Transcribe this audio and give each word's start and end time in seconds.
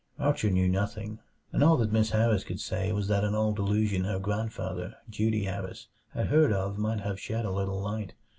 Archer 0.17 0.49
knew 0.49 0.67
nothing, 0.67 1.19
and 1.51 1.63
all 1.63 1.77
that 1.77 1.91
Miss 1.91 2.09
Harris 2.09 2.43
could 2.43 2.59
say 2.59 2.91
was 2.91 3.07
that 3.07 3.23
an 3.23 3.35
old 3.35 3.59
allusion 3.59 4.03
her 4.05 4.17
grandfather, 4.17 4.95
Dutee 5.07 5.45
Harris, 5.45 5.89
had 6.15 6.25
heard 6.29 6.51
of 6.51 6.79
might 6.79 7.01
have 7.01 7.19
shed 7.19 7.45
a 7.45 7.51
little 7.51 7.79
light. 7.79 8.15